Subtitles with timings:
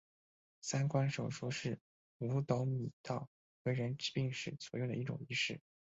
[0.61, 1.79] 三官手书是
[2.17, 3.29] 五斗米道
[3.61, 5.61] 为人治病时所用的一种仪式。